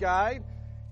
[0.00, 0.42] Guide.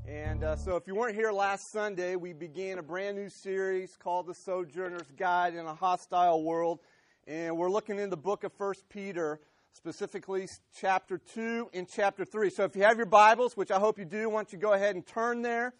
[0.06, 3.96] And uh, so, if you weren't here last Sunday, we began a brand new series
[3.96, 6.80] called The Sojourner's Guide in a Hostile World.
[7.26, 9.40] And we're looking in the book of 1 Peter,
[9.72, 10.46] specifically
[10.78, 12.50] chapter 2 and chapter 3.
[12.50, 14.74] So, if you have your Bibles, which I hope you do, why don't you go
[14.74, 15.72] ahead and turn there.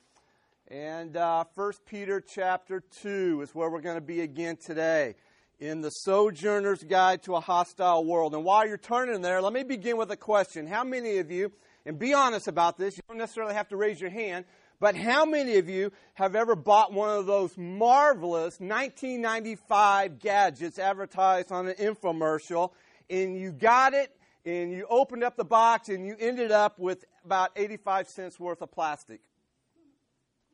[0.68, 5.16] And uh, 1 Peter chapter 2 is where we're going to be again today
[5.60, 8.34] in the Sojourner's Guide to a Hostile World.
[8.34, 10.66] And while you're turning there, let me begin with a question.
[10.66, 11.52] How many of you
[11.86, 12.96] and be honest about this.
[12.96, 14.44] You don't necessarily have to raise your hand.
[14.80, 21.50] But how many of you have ever bought one of those marvelous 1995 gadgets advertised
[21.50, 22.70] on an infomercial
[23.10, 24.14] and you got it
[24.44, 28.62] and you opened up the box and you ended up with about 85 cents worth
[28.62, 29.20] of plastic?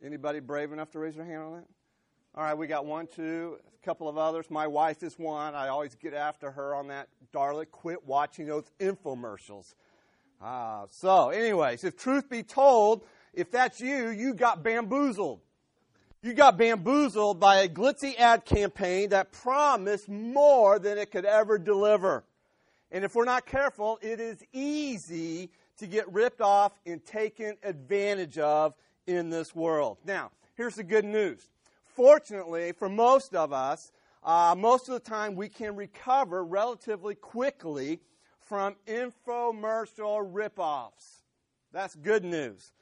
[0.03, 1.67] Anybody brave enough to raise their hand on that?
[2.35, 4.51] All right, we got one, two, a couple of others.
[4.51, 5.55] My wife is one.
[5.55, 7.09] I always get after her on that.
[7.33, 9.75] Darla, quit watching those infomercials.
[10.47, 15.41] Ah, so, anyways, if truth be told, if that's you, you got bamboozled.
[16.21, 21.57] You got bamboozled by a glitzy ad campaign that promised more than it could ever
[21.57, 22.25] deliver.
[22.91, 28.37] And if we're not careful, it is easy to get ripped off and taken advantage
[28.37, 28.75] of
[29.07, 29.97] in this world.
[30.05, 31.49] Now, here's the good news.
[31.97, 38.01] Fortunately, for most of us, uh, most of the time we can recover relatively quickly
[38.47, 41.23] from infomercial ripoffs.
[41.73, 42.73] That's good news.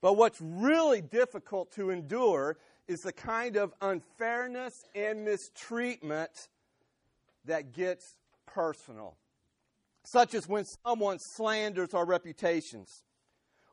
[0.00, 2.56] But what's really difficult to endure
[2.88, 6.30] is the kind of unfairness and mistreatment
[7.44, 9.16] that gets personal,
[10.04, 13.04] such as when someone slanders our reputations,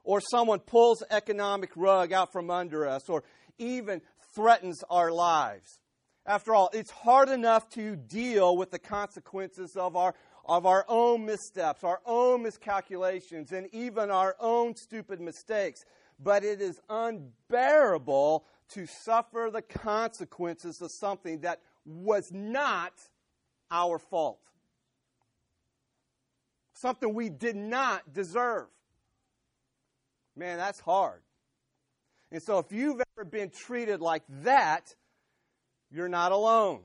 [0.04, 3.24] or someone pulls economic rug out from under us, or
[3.58, 4.02] even
[4.36, 5.80] threatens our lives.
[6.26, 10.14] After all, it's hard enough to deal with the consequences of our
[10.50, 15.86] of our own missteps, our own miscalculations, and even our own stupid mistakes.
[16.20, 22.94] But it is unbearable to suffer the consequences of something that was not
[23.70, 24.40] our fault.
[26.74, 28.68] Something we did not deserve.
[30.36, 31.22] Man, that's hard.
[32.32, 34.96] And so if you've ever been treated like that,
[35.92, 36.82] you're not alone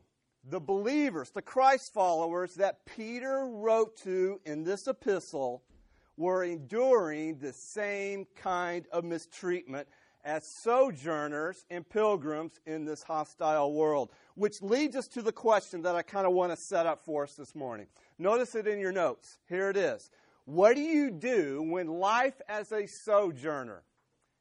[0.51, 5.63] the believers, the Christ followers that Peter wrote to in this epistle
[6.17, 9.89] were enduring the same kind of mistreatment
[10.25, 14.11] as sojourners and pilgrims in this hostile world.
[14.35, 17.25] Which leads us to the question that I kind of want to set up for
[17.25, 17.87] us this morning.
[18.19, 19.39] Notice it in your notes.
[19.49, 20.11] Here it is.
[20.45, 23.83] What do you do when life as a sojourner?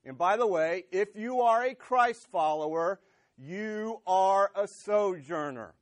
[0.05, 2.99] And by the way, if you are a Christ follower,
[3.37, 5.73] you are a sojourner.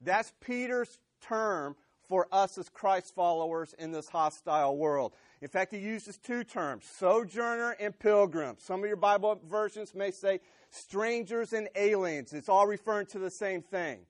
[0.00, 1.76] That's Peter's term
[2.08, 5.12] for us as Christ followers in this hostile world.
[5.40, 8.56] In fact, he uses two terms sojourner and pilgrim.
[8.58, 10.40] Some of your Bible versions may say
[10.70, 12.32] strangers and aliens.
[12.32, 14.00] It's all referring to the same thing.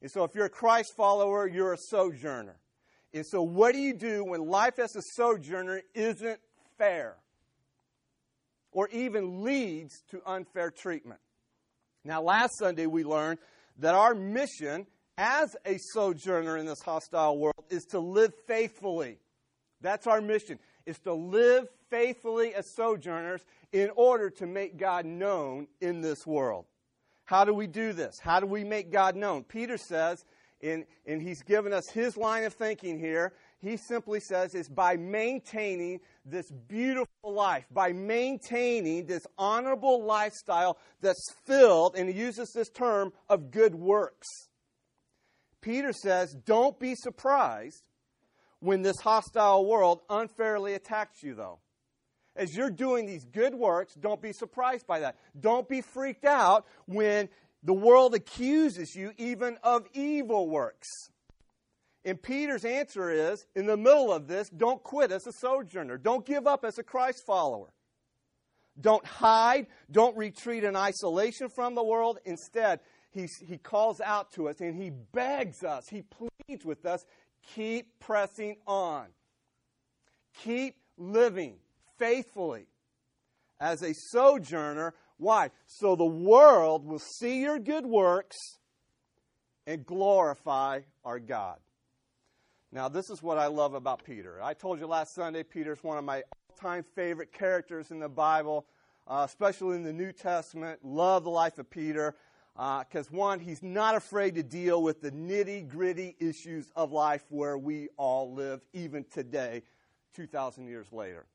[0.00, 2.56] And so, if you're a Christ follower, you're a sojourner.
[3.12, 6.38] And so, what do you do when life as a sojourner isn't
[6.78, 7.16] fair
[8.70, 11.20] or even leads to unfair treatment?
[12.04, 13.40] Now, last Sunday we learned
[13.78, 14.86] that our mission
[15.18, 19.18] as a sojourner in this hostile world is to live faithfully.
[19.80, 25.66] That's our mission, is to live faithfully as sojourners in order to make God known
[25.80, 26.66] in this world.
[27.24, 28.18] How do we do this?
[28.18, 29.42] How do we make God known?
[29.42, 30.24] Peter says,
[30.62, 33.32] and, and he's given us his line of thinking here.
[33.60, 41.32] He simply says it's by maintaining this beautiful life, by maintaining this honorable lifestyle that's
[41.44, 44.47] filled, and he uses this term of good works.
[45.60, 47.82] Peter says, don't be surprised
[48.60, 51.58] when this hostile world unfairly attacks you, though.
[52.36, 55.16] As you're doing these good works, don't be surprised by that.
[55.38, 57.28] Don't be freaked out when
[57.64, 60.86] the world accuses you even of evil works.
[62.04, 65.98] And Peter's answer is in the middle of this, don't quit as a sojourner.
[65.98, 67.72] Don't give up as a Christ follower.
[68.80, 69.66] Don't hide.
[69.90, 72.18] Don't retreat in isolation from the world.
[72.24, 72.78] Instead,
[73.10, 77.04] he, he calls out to us and he begs us, he pleads with us
[77.54, 79.06] keep pressing on.
[80.44, 81.56] Keep living
[81.98, 82.66] faithfully
[83.60, 84.94] as a sojourner.
[85.16, 85.50] Why?
[85.66, 88.36] So the world will see your good works
[89.66, 91.58] and glorify our God.
[92.70, 94.40] Now, this is what I love about Peter.
[94.42, 98.08] I told you last Sunday, Peter's one of my all time favorite characters in the
[98.08, 98.66] Bible,
[99.06, 100.80] uh, especially in the New Testament.
[100.84, 102.14] Love the life of Peter
[102.58, 107.22] because uh, one, he's not afraid to deal with the nitty gritty issues of life
[107.28, 109.62] where we all live, even today,
[110.16, 111.26] 2,000 years later.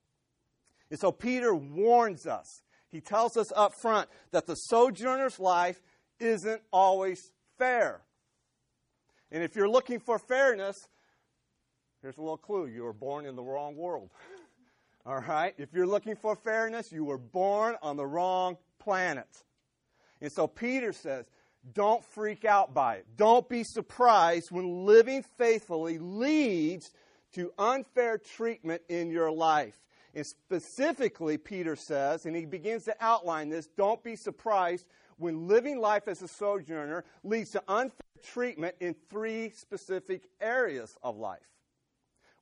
[0.91, 2.61] And so Peter warns us.
[2.89, 5.81] He tells us up front that the sojourner's life
[6.19, 8.01] isn't always fair.
[9.31, 10.89] And if you're looking for fairness,
[12.01, 14.09] here's a little clue you were born in the wrong world.
[15.05, 15.53] All right?
[15.57, 19.29] If you're looking for fairness, you were born on the wrong planet.
[20.23, 21.25] And so Peter says,
[21.73, 23.05] don't freak out by it.
[23.17, 26.91] Don't be surprised when living faithfully leads
[27.33, 29.77] to unfair treatment in your life.
[30.15, 34.85] And specifically, Peter says, and he begins to outline this don't be surprised
[35.17, 41.17] when living life as a sojourner leads to unfair treatment in three specific areas of
[41.17, 41.49] life,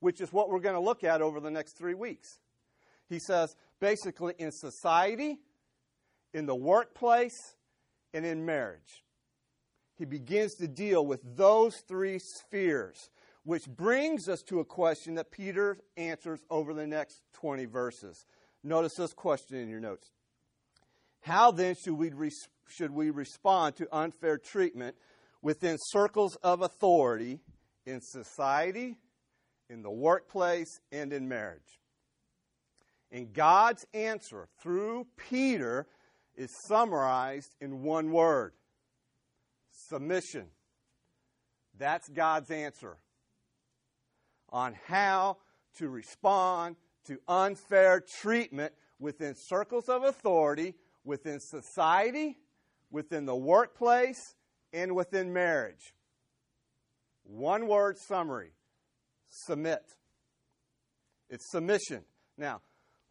[0.02, 2.40] which is what we're going to look at over the next three weeks.
[3.10, 5.40] He says, basically, in society,
[6.34, 7.56] in the workplace,
[8.14, 9.04] and in marriage.
[9.98, 13.10] He begins to deal with those three spheres,
[13.44, 18.26] which brings us to a question that Peter answers over the next 20 verses.
[18.64, 20.12] Notice this question in your notes.
[21.22, 24.96] How then should we, res- should we respond to unfair treatment
[25.42, 27.40] within circles of authority
[27.86, 28.98] in society,
[29.70, 31.80] in the workplace, and in marriage?
[33.12, 35.88] And God's answer through Peter
[36.42, 38.54] is summarized in one word
[39.90, 40.48] submission.
[41.78, 42.98] That's God's answer
[44.50, 45.38] on how
[45.78, 50.74] to respond to unfair treatment within circles of authority,
[51.04, 52.40] within society,
[52.90, 54.36] within the workplace,
[54.74, 55.94] and within marriage.
[57.24, 58.54] One word summary
[59.30, 59.84] submit.
[61.30, 62.04] It's submission.
[62.36, 62.62] Now,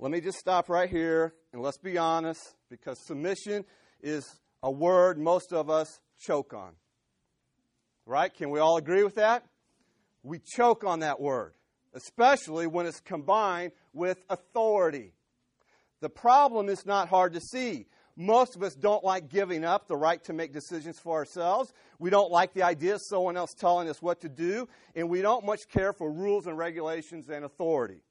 [0.00, 3.64] let me just stop right here and let's be honest because submission
[4.00, 6.72] is a word most of us choke on.
[8.06, 8.32] Right?
[8.32, 9.44] Can we all agree with that?
[10.22, 11.54] We choke on that word,
[11.94, 15.12] especially when it's combined with authority.
[16.00, 17.86] The problem is not hard to see.
[18.16, 21.72] Most of us don't like giving up the right to make decisions for ourselves.
[21.98, 25.22] We don't like the idea of someone else telling us what to do, and we
[25.22, 28.02] don't much care for rules and regulations and authority.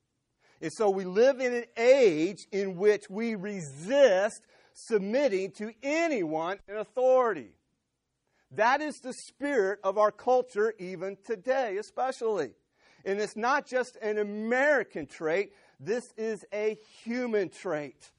[0.61, 4.41] And so we live in an age in which we resist
[4.73, 7.51] submitting to anyone in authority.
[8.51, 12.51] That is the spirit of our culture, even today, especially.
[13.05, 18.11] And it's not just an American trait, this is a human trait.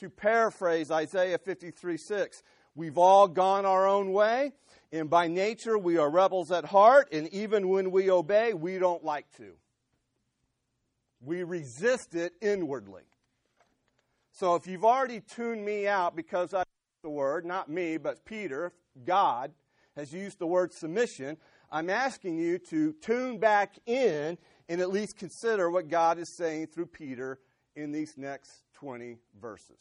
[0.00, 2.42] To paraphrase Isaiah 53 6,
[2.74, 4.52] we've all gone our own way,
[4.92, 9.04] and by nature we are rebels at heart, and even when we obey, we don't
[9.04, 9.54] like to.
[11.24, 13.02] We resist it inwardly.
[14.32, 16.64] So if you've already tuned me out because I
[17.04, 18.72] the word, not me, but Peter,
[19.04, 19.52] God,
[19.94, 21.36] has used the word submission,
[21.70, 24.38] I'm asking you to tune back in
[24.68, 27.38] and at least consider what God is saying through Peter
[27.76, 29.80] in these next 20 verses.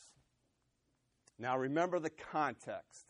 [1.40, 3.06] Now remember the context.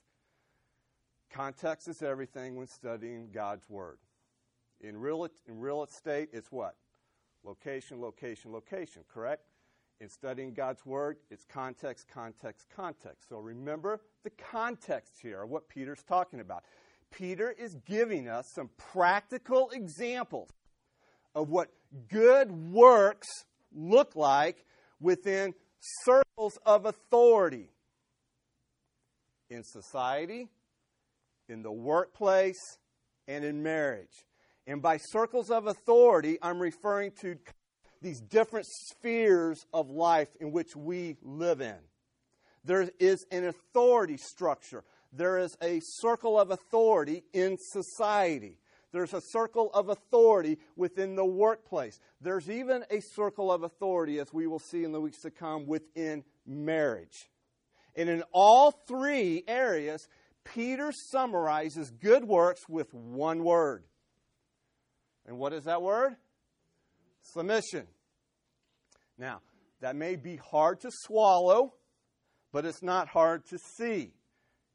[1.32, 3.98] Context is everything when studying God's Word.
[4.80, 6.76] In real, in real estate, it's what?
[7.44, 9.44] Location, location, location, correct?
[10.00, 13.30] In studying God's Word, it's context, context, context.
[13.30, 16.64] So remember the context here what Peter's talking about.
[17.12, 20.50] Peter is giving us some practical examples
[21.36, 21.70] of what
[22.10, 23.28] good works
[23.74, 24.66] look like
[25.00, 25.54] within
[26.04, 27.70] circles of authority
[29.50, 30.50] in society,
[31.48, 32.60] in the workplace,
[33.28, 34.26] and in marriage.
[34.66, 37.36] And by circles of authority, I'm referring to
[38.02, 41.78] these different spheres of life in which we live in.
[42.64, 44.84] There is an authority structure.
[45.12, 48.58] There is a circle of authority in society.
[48.92, 52.00] There's a circle of authority within the workplace.
[52.22, 55.66] There's even a circle of authority, as we will see in the weeks to come,
[55.66, 57.30] within marriage.
[57.96, 60.08] And in all three areas,
[60.46, 63.84] Peter summarizes good works with one word.
[65.28, 66.16] And what is that word?
[67.22, 67.88] Submission.
[69.18, 69.42] Now,
[69.82, 71.74] that may be hard to swallow,
[72.52, 74.14] but it's not hard to see.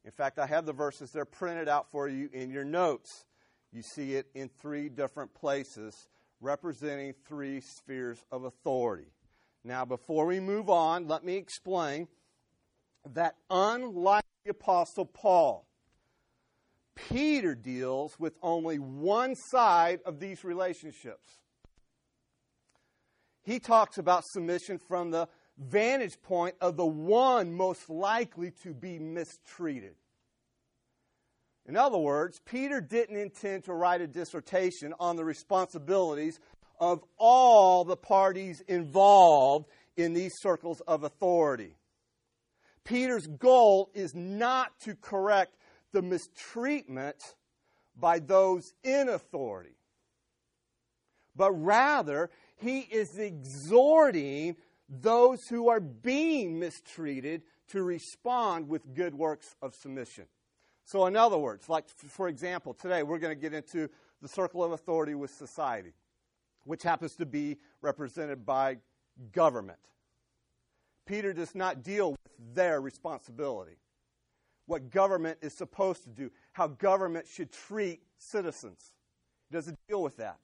[0.05, 3.25] In fact, I have the verses there printed out for you in your notes.
[3.73, 6.09] You see it in three different places
[6.41, 9.13] representing three spheres of authority.
[9.65, 12.09] Now, before we move on, let me explain
[13.15, 15.68] that unlike the Apostle Paul,
[17.09, 21.39] Peter deals with only one side of these relationships.
[23.43, 25.29] He talks about submission from the
[25.59, 29.95] vantage point of the one most likely to be mistreated.
[31.67, 36.41] In other words, Peter didn't intend to write a dissertation on the responsibilities
[36.81, 41.75] of all the parties involved in these circles of authority.
[42.85, 45.58] Peter's goal is not to correct
[45.93, 47.35] the mistreatment
[47.97, 49.77] by those in authority,
[51.35, 54.57] but rather he is exhorting
[54.89, 60.27] those who are being mistreated to respond with good works of submission.
[60.85, 63.91] So, in other words, like for example, today we're going to get into
[64.23, 65.93] the circle of authority with society,
[66.65, 68.79] which happens to be represented by
[69.33, 69.79] government.
[71.05, 73.77] Peter does not deal with their responsibility,
[74.69, 78.93] what government is supposed to do, how government should treat citizens.
[79.49, 80.39] He doesn't deal with that.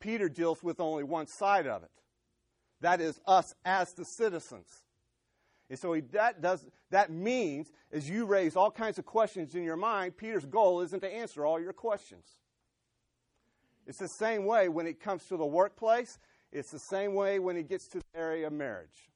[0.00, 1.90] Peter deals with only one side of it.
[2.80, 4.68] That is us as the citizens.
[5.68, 9.64] And so he, that, does, that means, as you raise all kinds of questions in
[9.64, 12.24] your mind, Peter's goal isn't to answer all your questions.
[13.86, 16.18] It's the same way when it comes to the workplace,
[16.52, 19.10] it's the same way when it gets to the area of marriage.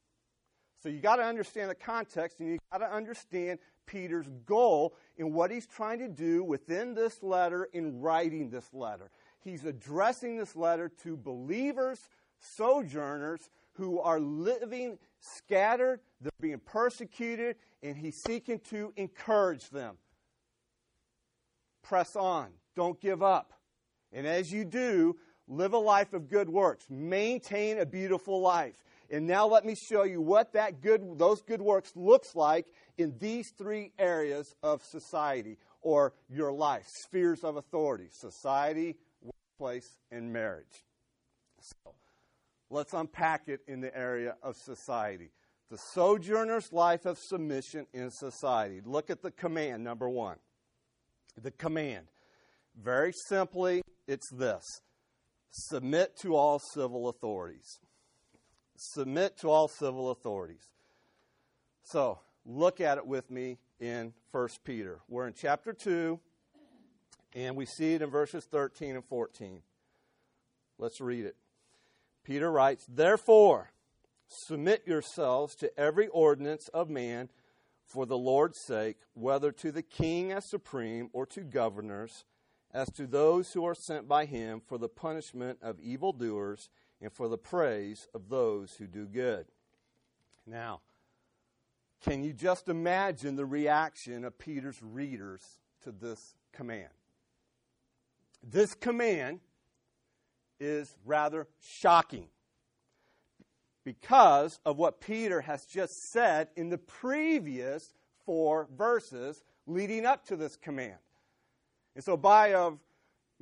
[0.82, 5.33] So you got to understand the context and you got to understand Peter's goal in
[5.33, 9.11] what he's trying to do within this letter in writing this letter.
[9.41, 12.09] He's addressing this letter to believers,
[12.39, 19.97] sojourners who are living scattered, they're being persecuted, and he's seeking to encourage them.
[21.83, 23.53] Press on, don't give up.
[24.12, 25.17] And as you do,
[25.49, 28.75] live a life of good works, maintain a beautiful life.
[29.11, 32.67] And now let me show you what that good those good works looks like
[32.99, 40.33] in these three areas of society or your life, spheres of authority, society, workplace, and
[40.33, 40.85] marriage.
[41.61, 41.95] So,
[42.71, 45.31] let's unpack it in the area of society.
[45.71, 48.81] The sojourner's life of submission in society.
[48.85, 50.37] Look at the command, number one.
[51.41, 52.07] The command.
[52.81, 54.65] Very simply, it's this
[55.51, 57.79] submit to all civil authorities.
[58.77, 60.71] Submit to all civil authorities.
[61.85, 65.01] So, look at it with me in 1 Peter.
[65.09, 66.19] We're in chapter 2,
[67.35, 69.63] and we see it in verses 13 and 14.
[70.79, 71.37] Let's read it.
[72.25, 73.71] Peter writes, Therefore,
[74.27, 77.29] submit yourselves to every ordinance of man
[77.85, 82.25] for the Lord's sake, whether to the king as supreme or to governors,
[82.73, 86.71] as to those who are sent by him for the punishment of evildoers
[87.01, 89.47] and for the praise of those who do good.
[90.47, 90.81] Now,
[92.02, 95.42] can you just imagine the reaction of Peter's readers
[95.85, 96.88] to this command?
[98.42, 99.40] This command
[100.59, 102.26] is rather shocking
[103.85, 107.92] because of what Peter has just said in the previous
[108.25, 110.99] four verses leading up to this command.
[111.94, 112.78] And so, by of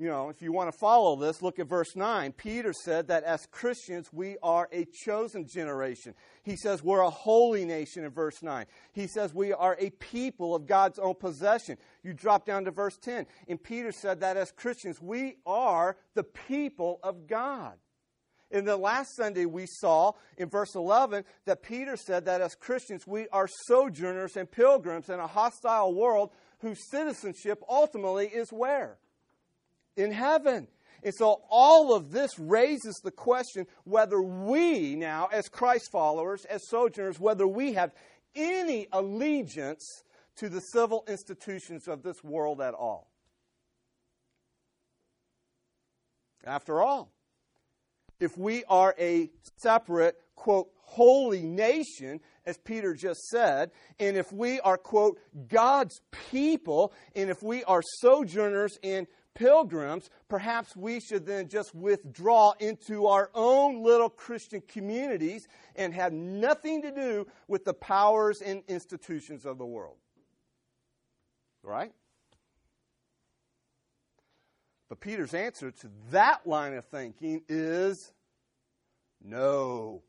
[0.00, 2.33] you know, if you want to follow this, look at verse 9.
[2.33, 6.14] Peter said that as Christians, we are a chosen generation.
[6.42, 8.64] He says we're a holy nation in verse 9.
[8.95, 11.76] He says we are a people of God's own possession.
[12.02, 13.26] You drop down to verse 10.
[13.47, 17.75] And Peter said that as Christians, we are the people of God.
[18.50, 23.07] In the last Sunday, we saw in verse 11 that Peter said that as Christians,
[23.07, 26.30] we are sojourners and pilgrims in a hostile world
[26.61, 28.97] whose citizenship ultimately is where?
[29.97, 30.68] In heaven.
[31.02, 36.68] And so all of this raises the question whether we now, as Christ followers, as
[36.68, 37.92] sojourners, whether we have
[38.35, 39.85] any allegiance
[40.37, 43.11] to the civil institutions of this world at all.
[46.44, 47.12] After all,
[48.18, 54.61] if we are a separate, quote, holy nation, as Peter just said, and if we
[54.61, 55.18] are, quote,
[55.49, 62.52] God's people, and if we are sojourners in pilgrims, perhaps we should then just withdraw
[62.58, 65.46] into our own little Christian communities
[65.76, 69.96] and have nothing to do with the powers and institutions of the world.
[71.62, 71.92] Right?
[74.88, 78.12] But Peter's answer to that line of thinking is
[79.22, 80.02] no.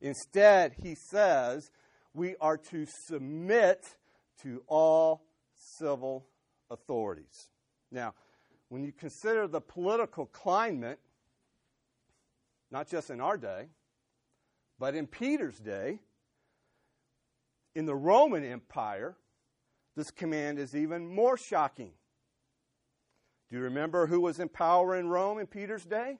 [0.00, 1.70] Instead, he says
[2.14, 3.84] we are to submit
[4.42, 5.22] to all
[5.78, 6.26] civil
[6.70, 7.50] authorities.
[7.90, 8.14] Now,
[8.70, 11.00] when you consider the political climate,
[12.70, 13.66] not just in our day,
[14.78, 15.98] but in Peter's day,
[17.74, 19.16] in the Roman Empire,
[19.96, 21.90] this command is even more shocking.
[23.48, 26.18] Do you remember who was in power in Rome in Peter's day?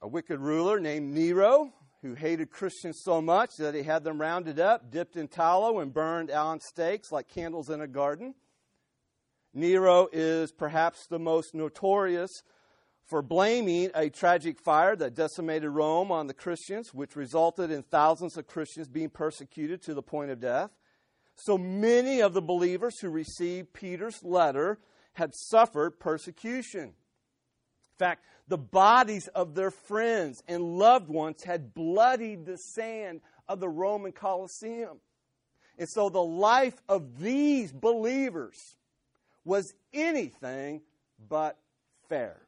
[0.00, 4.58] A wicked ruler named Nero, who hated Christians so much that he had them rounded
[4.58, 8.34] up, dipped in tallow, and burned on stakes like candles in a garden.
[9.56, 12.42] Nero is perhaps the most notorious
[13.06, 18.36] for blaming a tragic fire that decimated Rome on the Christians, which resulted in thousands
[18.36, 20.70] of Christians being persecuted to the point of death.
[21.36, 24.78] So many of the believers who received Peter's letter
[25.14, 26.82] had suffered persecution.
[26.82, 33.60] In fact, the bodies of their friends and loved ones had bloodied the sand of
[33.60, 34.98] the Roman Colosseum.
[35.78, 38.76] And so the life of these believers
[39.46, 40.82] was anything
[41.28, 41.56] but
[42.08, 42.42] fair.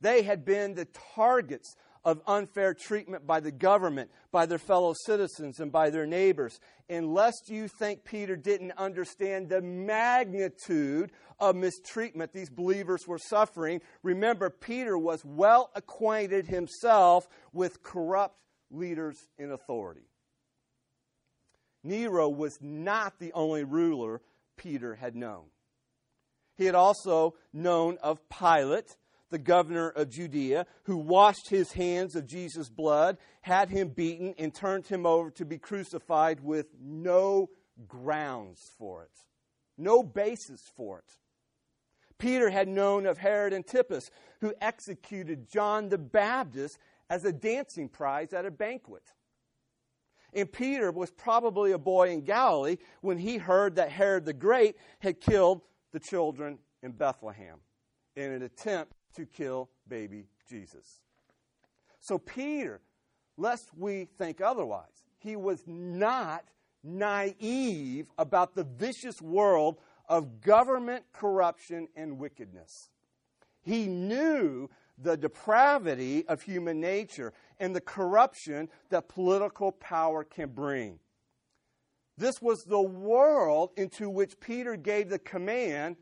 [0.00, 0.86] They had been the
[1.16, 6.60] targets of unfair treatment by the government, by their fellow citizens, and by their neighbors.
[6.88, 11.10] Unless you think Peter didn't understand the magnitude
[11.40, 18.36] of mistreatment these believers were suffering, remember, Peter was well acquainted himself with corrupt
[18.70, 20.06] leaders in authority.
[21.82, 24.20] Nero was not the only ruler
[24.56, 25.44] Peter had known.
[26.56, 28.96] He had also known of Pilate
[29.30, 34.54] the governor of Judea, who washed his hands of Jesus' blood, had him beaten, and
[34.54, 37.50] turned him over to be crucified with no
[37.88, 39.10] grounds for it,
[39.76, 41.12] no basis for it.
[42.18, 44.10] Peter had known of Herod Antipas,
[44.40, 46.78] who executed John the Baptist
[47.10, 49.02] as a dancing prize at a banquet.
[50.32, 54.76] And Peter was probably a boy in Galilee when he heard that Herod the Great
[54.98, 57.58] had killed the children in Bethlehem
[58.16, 61.00] in an attempt to kill baby Jesus.
[62.00, 62.80] So, Peter,
[63.36, 66.44] lest we think otherwise, he was not
[66.82, 69.78] naive about the vicious world
[70.08, 72.90] of government corruption and wickedness.
[73.62, 80.98] He knew the depravity of human nature and the corruption that political power can bring.
[82.18, 85.96] This was the world into which Peter gave the command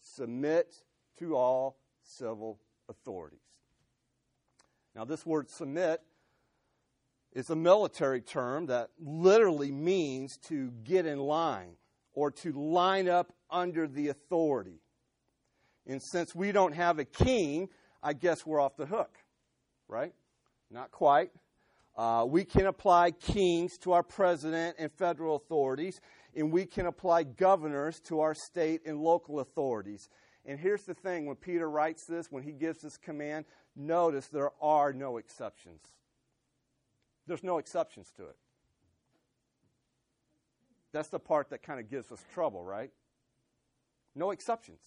[0.00, 0.74] submit
[1.18, 3.38] to all civil authorities.
[4.94, 6.02] Now, this word submit
[7.32, 11.76] is a military term that literally means to get in line
[12.12, 14.80] or to line up under the authority.
[15.86, 17.68] And since we don't have a king,
[18.02, 19.18] I guess we're off the hook,
[19.88, 20.12] right?
[20.70, 21.30] Not quite.
[21.96, 26.00] Uh, we can apply kings to our president and federal authorities,
[26.34, 30.08] and we can apply governors to our state and local authorities.
[30.46, 33.44] And here's the thing when Peter writes this, when he gives this command,
[33.76, 35.82] notice there are no exceptions.
[37.26, 38.36] There's no exceptions to it.
[40.92, 42.90] That's the part that kind of gives us trouble, right?
[44.14, 44.80] No exceptions.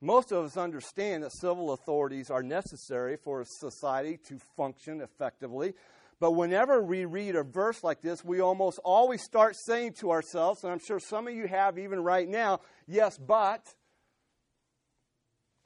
[0.00, 5.74] Most of us understand that civil authorities are necessary for a society to function effectively,
[6.20, 10.62] but whenever we read a verse like this, we almost always start saying to ourselves,
[10.62, 13.62] and I'm sure some of you have even right now, yes, but.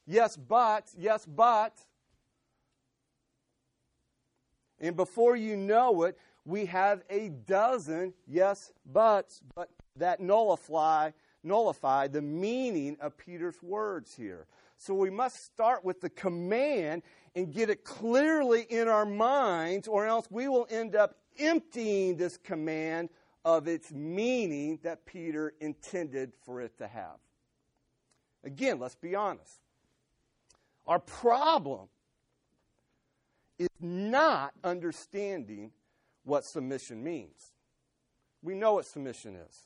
[0.06, 0.84] Yes, but.
[0.96, 1.72] Yes, but.
[4.80, 11.10] And before you know it, we have a dozen yes buts, but that nullify
[11.44, 14.46] nullify the meaning of Peter's words here.
[14.76, 17.02] So we must start with the command
[17.35, 22.37] and get it clearly in our minds, or else we will end up emptying this
[22.37, 23.11] command
[23.44, 27.18] of its meaning that Peter intended for it to have.
[28.42, 29.61] Again, let's be honest.
[30.87, 31.88] Our problem
[33.59, 35.72] is not understanding
[36.24, 37.52] what submission means.
[38.42, 39.57] We know what submission is.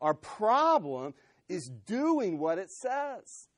[0.00, 1.14] Our problem
[1.48, 3.48] is doing what it says.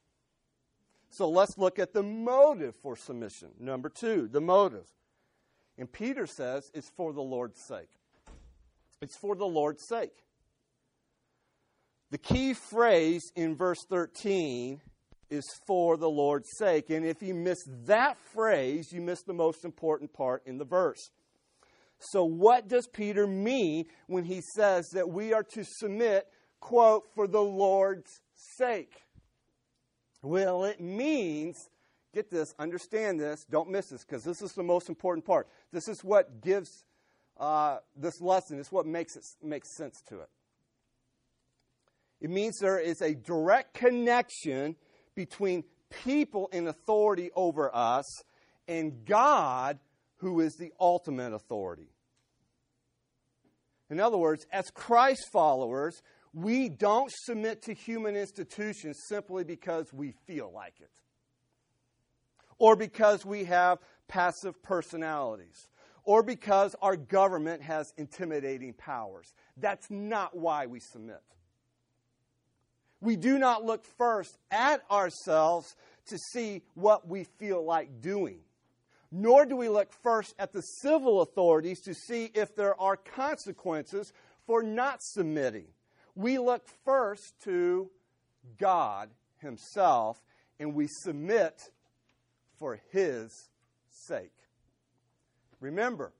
[1.11, 3.49] So let's look at the motive for submission.
[3.59, 4.87] Number two, the motive.
[5.79, 7.91] And Peter says it's for the Lord's sake.
[9.01, 10.25] It's for the Lord's sake.
[12.11, 14.81] The key phrase in verse 13
[15.31, 16.91] is for the Lord's sake.
[16.91, 21.11] And if you miss that phrase, you miss the most important part in the verse.
[21.99, 26.27] So, what does Peter mean when he says that we are to submit,
[26.61, 28.21] quote, for the Lord's
[28.57, 28.93] sake?
[30.23, 31.57] Well, it means,
[32.15, 35.49] get this, understand this, don't miss this, because this is the most important part.
[35.73, 36.85] This is what gives
[37.39, 40.29] uh, this lesson, it's what makes it makes sense to it.
[42.21, 44.75] It means there is a direct connection
[45.15, 45.65] between
[46.05, 48.05] people in authority over us
[48.67, 49.79] and God,
[50.19, 51.91] who is the ultimate authority.
[53.91, 56.03] In other words, as Christ followers,
[56.35, 60.91] we don't submit to human institutions simply because we feel like it
[62.59, 63.79] or because we have
[64.09, 65.69] passive personalities
[66.05, 69.33] or because our government has intimidating powers.
[69.57, 71.23] That's not why we submit.
[73.01, 75.77] We do not look first at ourselves
[76.07, 78.41] to see what we feel like doing.
[79.11, 84.13] Nor do we look first at the civil authorities to see if there are consequences
[84.47, 85.67] for not submitting.
[86.15, 87.91] We look first to
[88.59, 90.21] God Himself
[90.61, 91.71] and we submit
[92.59, 93.31] for His
[93.89, 94.33] sake.
[95.61, 96.13] Remember,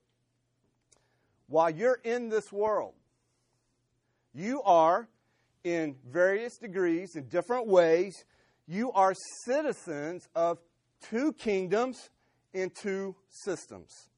[1.47, 2.93] while you're in this world,
[4.33, 5.07] you are,
[5.63, 8.23] in various degrees, in different ways,
[8.67, 10.59] you are citizens of
[11.09, 12.09] two kingdoms
[12.53, 14.09] and two systems.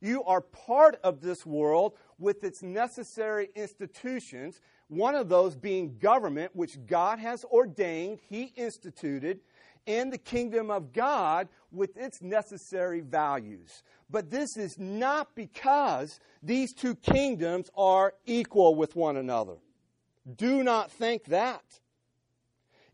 [0.00, 6.54] You are part of this world with its necessary institutions, one of those being government,
[6.54, 9.40] which God has ordained, He instituted,
[9.86, 13.82] and the kingdom of God with its necessary values.
[14.10, 19.56] But this is not because these two kingdoms are equal with one another.
[20.36, 21.64] Do not think that.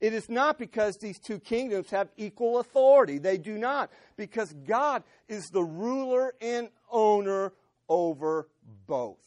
[0.01, 3.19] It is not because these two kingdoms have equal authority.
[3.19, 3.91] They do not.
[4.17, 7.53] Because God is the ruler and owner
[7.89, 8.49] over
[8.87, 9.19] both.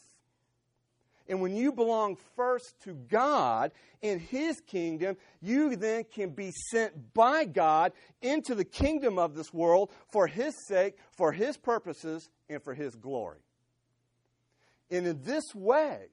[1.29, 7.13] And when you belong first to God in His kingdom, you then can be sent
[7.13, 12.61] by God into the kingdom of this world for His sake, for His purposes, and
[12.61, 13.39] for His glory.
[14.91, 16.07] And in this way,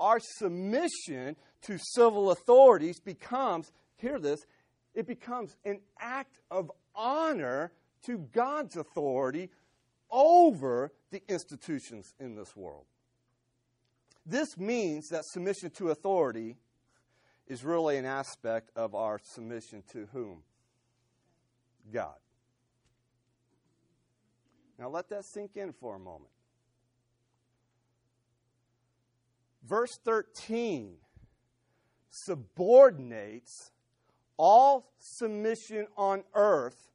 [0.00, 4.46] our submission to civil authorities becomes, hear this,
[4.94, 7.72] it becomes an act of honor
[8.04, 9.50] to God's authority
[10.10, 12.84] over the institutions in this world.
[14.26, 16.56] This means that submission to authority
[17.46, 20.42] is really an aspect of our submission to whom?
[21.92, 22.16] God.
[24.78, 26.30] Now let that sink in for a moment.
[29.62, 30.96] Verse 13
[32.10, 33.72] subordinates
[34.36, 36.90] all submission on earth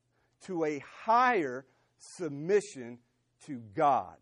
[0.46, 1.66] to a higher
[1.98, 3.00] submission
[3.46, 4.16] to God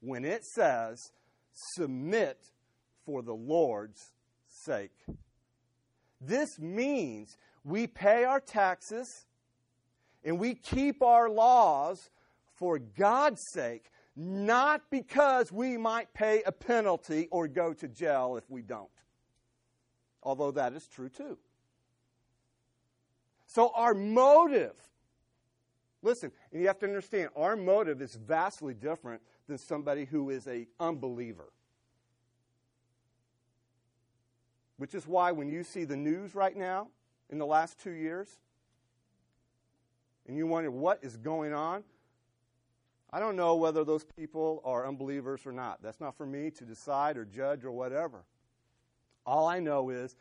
[0.00, 1.12] when it says,
[1.52, 2.38] submit
[3.04, 4.12] for the Lord's
[4.46, 5.04] sake.
[6.20, 9.26] This means we pay our taxes
[10.24, 12.10] and we keep our laws
[12.54, 18.48] for God's sake, not because we might pay a penalty or go to jail if
[18.50, 18.88] we don't.
[20.22, 21.38] Although that is true too.
[23.46, 24.74] So our motive,
[26.02, 30.46] listen, and you have to understand, our motive is vastly different than somebody who is
[30.46, 31.52] a unbeliever.
[34.76, 36.88] Which is why when you see the news right now
[37.30, 38.28] in the last two years,
[40.26, 41.84] and you wonder what is going on,
[43.12, 45.82] I don't know whether those people are unbelievers or not.
[45.82, 48.24] That's not for me to decide or judge or whatever.
[49.24, 50.16] All I know is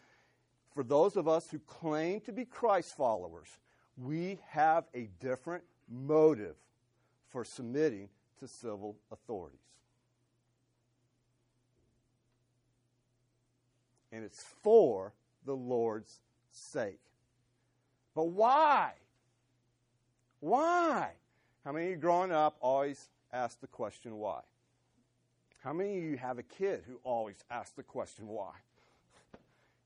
[0.75, 3.47] for those of us who claim to be Christ followers,
[3.97, 6.57] we have a different motive
[7.29, 8.09] for submitting
[8.39, 9.57] to civil authorities.
[14.11, 15.13] And it's for
[15.45, 16.19] the Lord's
[16.51, 16.99] sake.
[18.13, 18.91] But why?
[20.41, 21.11] Why?
[21.63, 24.41] How many of you growing up always ask the question why?
[25.63, 28.51] How many of you have a kid who always asks the question why?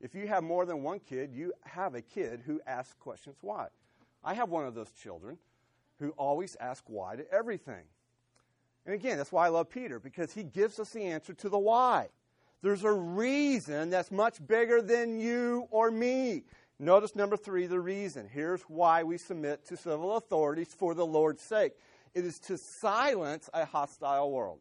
[0.01, 3.67] If you have more than one kid, you have a kid who asks questions why.
[4.23, 5.38] I have one of those children
[5.99, 7.83] who always asks why to everything.
[8.85, 11.59] And again, that's why I love Peter, because he gives us the answer to the
[11.59, 12.07] why.
[12.62, 16.43] There's a reason that's much bigger than you or me.
[16.79, 18.29] Notice number three, the reason.
[18.31, 21.73] Here's why we submit to civil authorities for the Lord's sake
[22.15, 24.59] it is to silence a hostile world.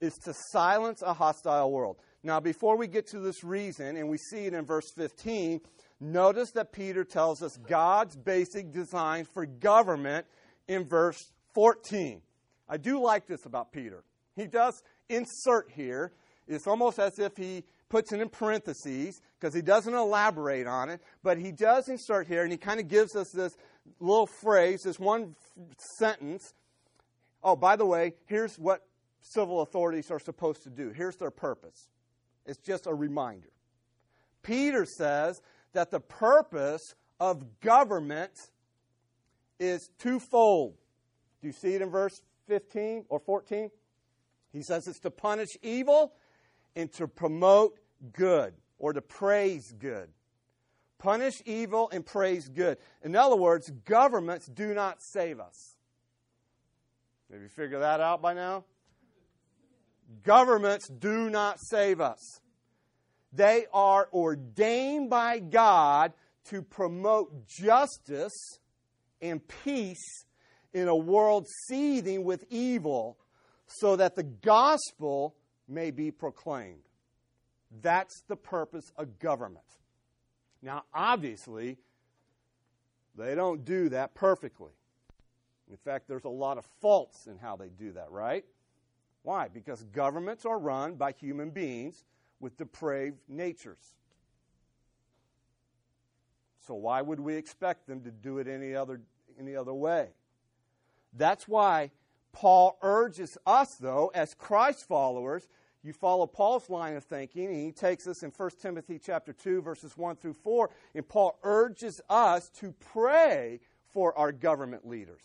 [0.00, 1.96] It's to silence a hostile world.
[2.24, 5.60] Now, before we get to this reason, and we see it in verse 15,
[6.00, 10.26] notice that Peter tells us God's basic design for government
[10.68, 11.18] in verse
[11.54, 12.22] 14.
[12.68, 14.04] I do like this about Peter.
[14.36, 16.12] He does insert here.
[16.46, 21.00] It's almost as if he puts it in parentheses because he doesn't elaborate on it,
[21.22, 23.56] but he does insert here and he kind of gives us this
[24.00, 25.34] little phrase, this one
[25.98, 26.54] sentence.
[27.42, 28.86] Oh, by the way, here's what
[29.20, 30.90] civil authorities are supposed to do.
[30.90, 31.88] Here's their purpose.
[32.46, 33.48] It's just a reminder.
[34.42, 35.40] Peter says
[35.72, 38.32] that the purpose of government
[39.60, 40.74] is twofold.
[41.40, 43.70] Do you see it in verse 15 or 14.
[44.52, 46.12] He says it's to punish evil
[46.76, 47.78] and to promote
[48.12, 50.08] good or to praise good.
[50.98, 52.78] Punish evil and praise good.
[53.02, 55.76] In other words, governments do not save us.
[57.32, 58.64] Have you figured that out by now?
[60.22, 62.40] Governments do not save us.
[63.32, 66.12] They are ordained by God
[66.46, 68.58] to promote justice
[69.20, 70.24] and peace
[70.74, 73.18] in a world seething with evil
[73.66, 75.34] so that the gospel
[75.68, 76.82] may be proclaimed.
[77.80, 79.64] That's the purpose of government.
[80.60, 81.78] Now, obviously,
[83.16, 84.72] they don't do that perfectly.
[85.70, 88.44] In fact, there's a lot of faults in how they do that, right?
[89.22, 89.48] Why?
[89.48, 92.04] Because governments are run by human beings
[92.40, 93.94] with depraved natures.
[96.66, 99.00] So why would we expect them to do it any other
[99.38, 100.08] any other way?
[101.12, 101.90] That's why
[102.32, 105.48] Paul urges us though as Christ followers,
[105.82, 109.62] you follow Paul's line of thinking and he takes us in 1 Timothy chapter 2
[109.62, 113.60] verses 1 through 4 and Paul urges us to pray
[113.92, 115.22] for our government leaders.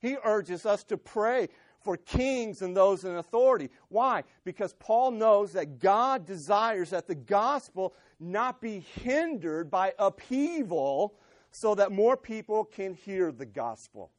[0.00, 1.48] He urges us to pray
[1.84, 3.70] for kings and those in authority.
[3.88, 4.24] Why?
[4.44, 11.14] Because Paul knows that God desires that the gospel not be hindered by upheaval
[11.50, 14.10] so that more people can hear the gospel.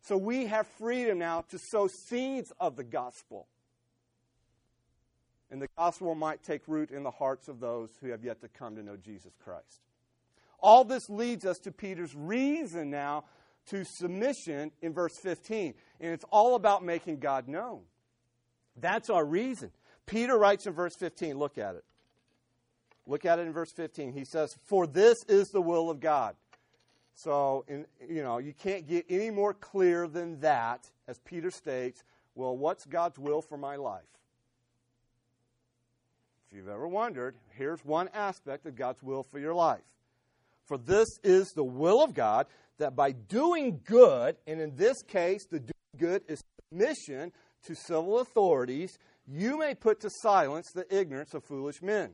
[0.00, 3.46] So we have freedom now to sow seeds of the gospel.
[5.50, 8.48] And the gospel might take root in the hearts of those who have yet to
[8.48, 9.80] come to know Jesus Christ.
[10.60, 13.24] All this leads us to Peter's reason now
[13.70, 15.74] to submission in verse 15.
[16.00, 17.80] And it's all about making God known.
[18.76, 19.70] That's our reason.
[20.06, 21.84] Peter writes in verse 15, look at it.
[23.06, 24.12] Look at it in verse 15.
[24.12, 26.36] He says, For this is the will of God.
[27.14, 32.04] So, in, you know, you can't get any more clear than that, as Peter states.
[32.34, 34.04] Well, what's God's will for my life?
[36.46, 39.80] If you've ever wondered, here's one aspect of God's will for your life.
[40.66, 42.46] For this is the will of God,
[42.78, 47.32] that by doing good, and in this case, the doing good is submission
[47.64, 52.10] to civil authorities, you may put to silence the ignorance of foolish men.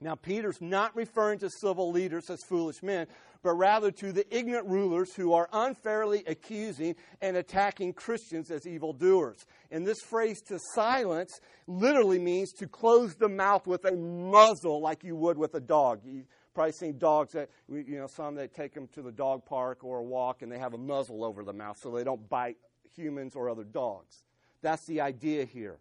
[0.00, 3.06] Now, Peter's not referring to civil leaders as foolish men,
[3.42, 9.46] but rather to the ignorant rulers who are unfairly accusing and attacking Christians as evildoers.
[9.70, 15.02] And this phrase to silence literally means to close the mouth with a muzzle like
[15.02, 16.00] you would with a dog.
[16.04, 19.84] You've probably seen dogs that, you know, some that take them to the dog park
[19.84, 22.56] or a walk and they have a muzzle over the mouth so they don't bite
[22.96, 24.24] humans or other dogs.
[24.62, 25.76] That's the idea here.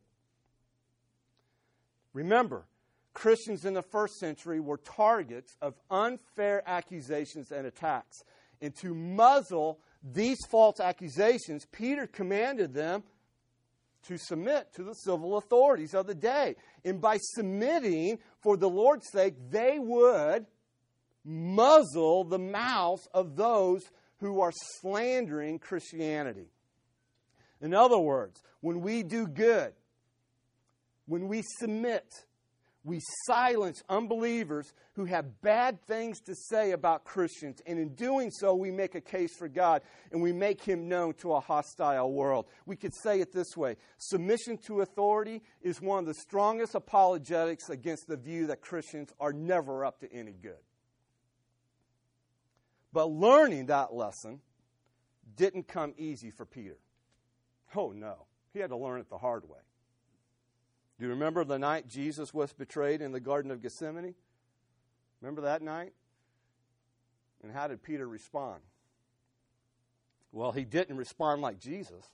[2.12, 2.66] Remember,
[3.14, 8.24] Christians in the first century were targets of unfair accusations and attacks.
[8.62, 13.04] And to muzzle these false accusations, Peter commanded them
[14.08, 16.58] to submit to the civil authorities of the day.
[16.84, 20.46] And by submitting for the Lord's sake, they would
[21.26, 23.82] muzzle the mouths of those
[24.20, 26.48] who are slandering Christianity.
[27.62, 29.74] In other words, when we do good,
[31.08, 32.06] when we submit,
[32.84, 37.60] we silence unbelievers who have bad things to say about Christians.
[37.66, 41.16] And in doing so, we make a case for God and we make him known
[41.16, 42.46] to a hostile world.
[42.68, 47.70] We could say it this way submission to authority is one of the strongest apologetics
[47.70, 50.60] against the view that Christians are never up to any good.
[52.96, 54.40] But learning that lesson
[55.36, 56.78] didn't come easy for Peter.
[57.76, 58.26] Oh, no.
[58.54, 59.60] He had to learn it the hard way.
[60.98, 64.16] Do you remember the night Jesus was betrayed in the Garden of Gethsemane?
[65.20, 65.92] Remember that night?
[67.44, 68.62] And how did Peter respond?
[70.32, 72.06] Well, he didn't respond like Jesus.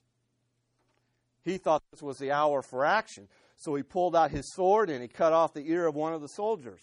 [1.43, 3.27] He thought this was the hour for action.
[3.55, 6.21] So he pulled out his sword and he cut off the ear of one of
[6.21, 6.81] the soldiers.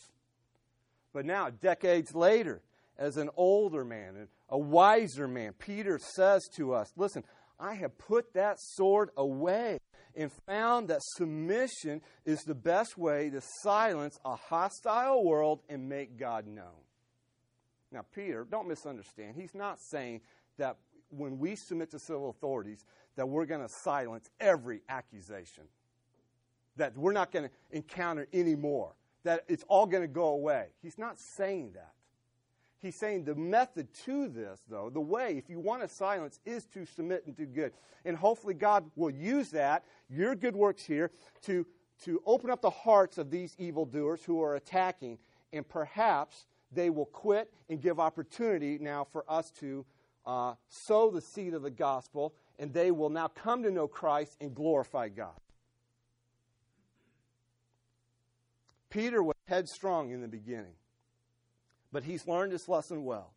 [1.13, 2.63] But now, decades later,
[2.99, 7.25] as an older man and a wiser man, Peter says to us, Listen,
[7.59, 9.79] I have put that sword away
[10.15, 16.19] and found that submission is the best way to silence a hostile world and make
[16.19, 16.83] God known.
[17.93, 19.37] Now, Peter, don't misunderstand.
[19.37, 20.21] He's not saying
[20.59, 20.77] that
[21.11, 22.85] when we submit to civil authorities,
[23.17, 25.65] that we're going to silence every accusation,
[26.77, 30.67] that we're not going to encounter any more, that it's all going to go away.
[30.83, 31.93] He's not saying that.
[32.81, 36.65] He's saying the method to this, though, the way, if you want to silence, is
[36.67, 37.73] to submit and do good.
[38.05, 41.11] And hopefully, God will use that, your good works here,
[41.43, 41.67] to,
[42.05, 45.19] to open up the hearts of these evildoers who are attacking,
[45.53, 49.85] and perhaps they will quit and give opportunity now for us to
[50.25, 54.37] uh, sow the seed of the gospel, and they will now come to know Christ
[54.41, 55.41] and glorify God.
[58.89, 60.75] Peter was headstrong in the beginning.
[61.93, 63.33] But he's learned his lesson well.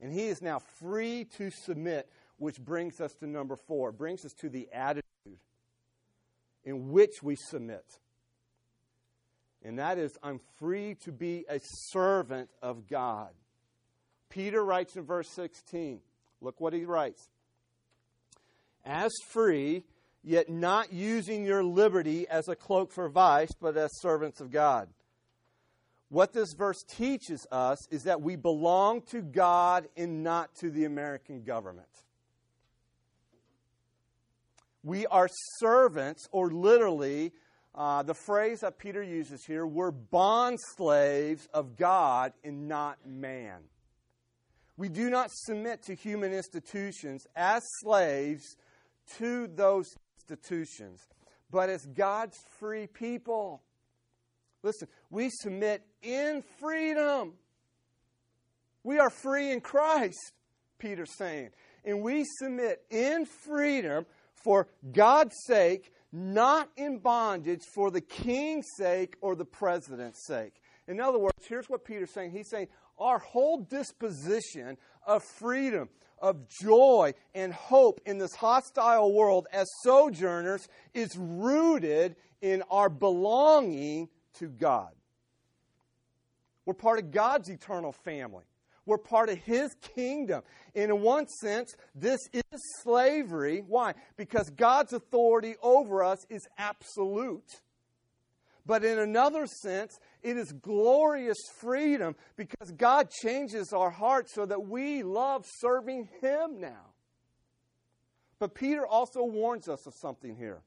[0.00, 4.32] And he is now free to submit, which brings us to number four, brings us
[4.40, 5.04] to the attitude
[6.64, 7.84] in which we submit.
[9.64, 11.60] And that is, I'm free to be a
[11.90, 13.30] servant of God.
[14.28, 16.00] Peter writes in verse 16.
[16.40, 17.28] Look what he writes.
[18.84, 19.84] As free,
[20.22, 24.88] yet not using your liberty as a cloak for vice, but as servants of God.
[26.10, 30.84] What this verse teaches us is that we belong to God and not to the
[30.84, 31.88] American government.
[34.82, 37.32] We are servants, or literally,
[37.74, 43.60] uh, the phrase that Peter uses here, we're bond slaves of God and not man.
[44.78, 48.56] We do not submit to human institutions as slaves
[49.18, 49.86] to those
[50.20, 51.00] institutions,
[51.50, 53.62] but as God's free people.
[54.62, 57.34] Listen, we submit in freedom.
[58.82, 60.32] We are free in Christ,
[60.78, 61.50] Peter's saying.
[61.84, 69.16] And we submit in freedom for God's sake, not in bondage for the king's sake
[69.20, 70.54] or the president's sake.
[70.86, 72.30] In other words, here's what Peter's saying.
[72.30, 72.68] He's saying,
[72.98, 75.88] our whole disposition of freedom,
[76.20, 84.08] of joy, and hope in this hostile world as sojourners is rooted in our belonging
[84.34, 84.92] to God.
[86.64, 88.44] We're part of God's eternal family.
[88.84, 90.42] We're part of His kingdom.
[90.74, 92.42] In one sense, this is
[92.82, 93.62] slavery.
[93.66, 93.94] Why?
[94.16, 97.60] Because God's authority over us is absolute.
[98.64, 104.68] But in another sense, it is glorious freedom because God changes our hearts so that
[104.68, 106.92] we love serving Him now.
[108.38, 110.60] But Peter also warns us of something here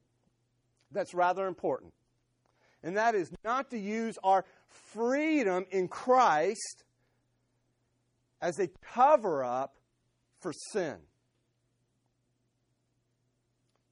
[0.90, 1.92] that's rather important.
[2.82, 6.84] And that is not to use our freedom in Christ
[8.40, 9.76] as a cover up
[10.40, 10.96] for sin.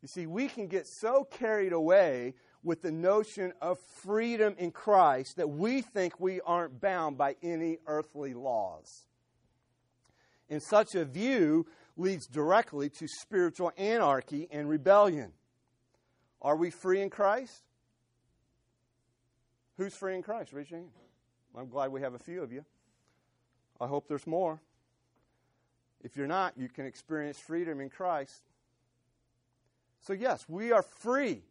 [0.02, 5.36] You see, we can get so carried away with the notion of freedom in Christ
[5.36, 9.06] that we think we aren't bound by any earthly laws.
[10.48, 15.32] And such a view leads directly to spiritual anarchy and rebellion.
[16.42, 17.62] Are we free in Christ?
[19.80, 20.52] Who's free in Christ?
[20.52, 20.90] Raise your hand.
[21.56, 22.66] I'm glad we have a few of you.
[23.80, 24.60] I hope there's more.
[26.04, 28.42] If you're not, you can experience freedom in Christ.
[30.02, 31.44] So, yes, we are free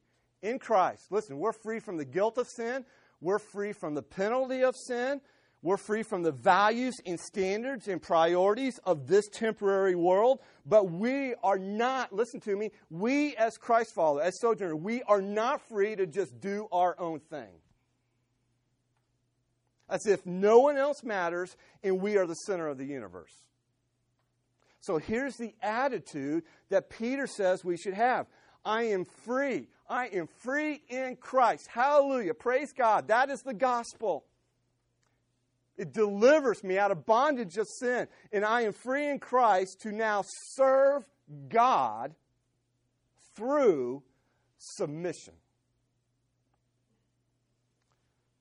[0.44, 1.12] in Christ.
[1.12, 2.86] Listen, we're free from the guilt of sin.
[3.20, 5.22] We're free from the penalty of sin.
[5.64, 10.38] We're free from the values and standards and priorities of this temporary world.
[10.68, 15.20] But we are not, listen to me, we as Christ followers, as sojourners, we are
[15.20, 17.50] not free to just do our own thing.
[19.90, 23.32] As if no one else matters and we are the center of the universe.
[24.82, 28.28] So here's the attitude that Peter says we should have
[28.66, 29.68] I am free.
[29.90, 31.68] I am free in Christ.
[31.68, 32.34] Hallelujah.
[32.34, 33.08] Praise God.
[33.08, 34.26] That is the gospel.
[35.78, 38.08] It delivers me out of bondage of sin.
[38.32, 40.24] And I am free in Christ to now
[40.54, 41.04] serve
[41.48, 42.14] God
[43.36, 44.04] through
[44.58, 45.34] submission.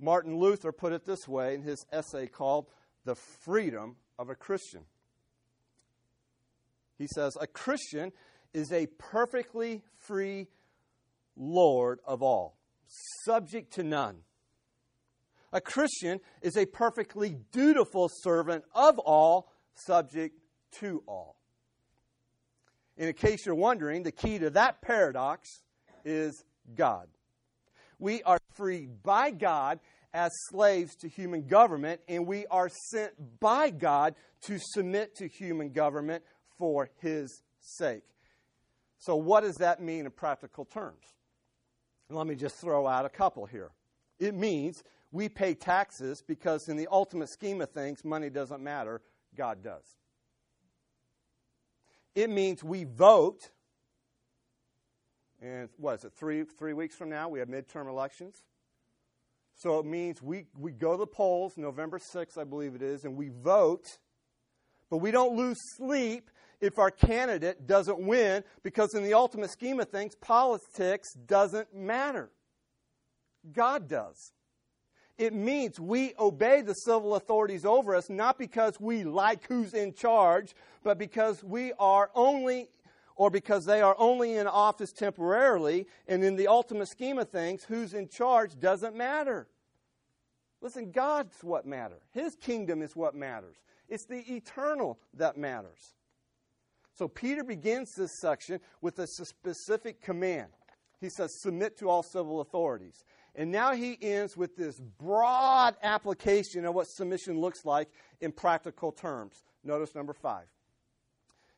[0.00, 2.66] Martin Luther put it this way in his essay called
[3.04, 4.82] The Freedom of a Christian.
[6.98, 8.12] He says, A Christian
[8.52, 10.48] is a perfectly free
[11.37, 12.56] Lord of all,
[13.24, 14.18] subject to none.
[15.52, 20.38] A Christian is a perfectly dutiful servant of all, subject
[20.80, 21.37] to all.
[22.96, 25.48] In case you're wondering, the key to that paradox
[26.04, 27.06] is God.
[27.98, 29.81] We are freed by God
[30.12, 35.71] as slaves to human government, and we are sent by God to submit to human
[35.71, 36.25] government
[36.59, 38.03] for His sake.
[38.99, 41.05] So, what does that mean in practical terms?
[42.11, 43.71] Let me just throw out a couple here.
[44.18, 49.00] It means we pay taxes because, in the ultimate scheme of things, money doesn't matter,
[49.37, 49.85] God does.
[52.15, 53.50] It means we vote,
[55.40, 58.42] and what is it, three, three weeks from now, we have midterm elections.
[59.54, 63.04] So it means we, we go to the polls, November 6th, I believe it is,
[63.04, 63.98] and we vote,
[64.90, 66.30] but we don't lose sleep
[66.60, 72.30] if our candidate doesn't win because, in the ultimate scheme of things, politics doesn't matter.
[73.52, 74.32] God does.
[75.18, 79.92] It means we obey the civil authorities over us not because we like who's in
[79.92, 82.68] charge, but because we are only
[83.19, 87.64] or because they are only in office temporarily, and in the ultimate scheme of things,
[87.64, 89.48] who's in charge doesn't matter.
[90.60, 92.02] Listen, God's what matters.
[92.12, 93.56] His kingdom is what matters.
[93.88, 95.94] It's the eternal that matters.
[96.94, 100.48] So Peter begins this section with a specific command.
[101.00, 103.04] He says, Submit to all civil authorities.
[103.35, 107.88] And now he ends with this broad application of what submission looks like
[108.21, 109.42] in practical terms.
[109.64, 110.46] Notice number five.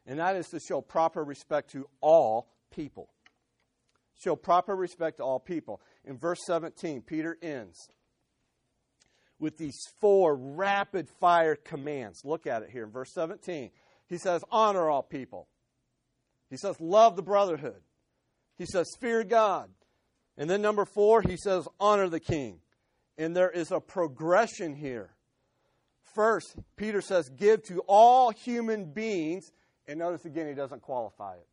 [0.06, 3.10] And that is to show proper respect to all people.
[4.22, 5.80] Show proper respect to all people.
[6.04, 7.76] In verse 17, Peter ends
[9.38, 12.24] with these four rapid fire commands.
[12.24, 13.70] Look at it here in verse 17.
[14.06, 15.48] He says, Honor all people.
[16.50, 17.80] He says, Love the brotherhood.
[18.58, 19.70] He says, Fear God.
[20.40, 22.60] And then number four, he says, honor the king.
[23.18, 25.10] And there is a progression here.
[26.14, 29.50] First, Peter says, give to all human beings.
[29.90, 31.46] And notice again, he doesn't qualify it.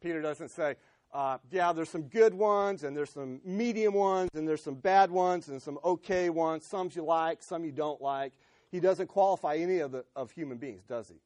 [0.00, 0.76] Peter doesn't say,
[1.12, 5.10] uh, yeah, there's some good ones, and there's some medium ones, and there's some bad
[5.10, 8.32] ones, and some okay ones, some you like, some you don't like.
[8.72, 11.16] He doesn't qualify any of, the, of human beings, does he?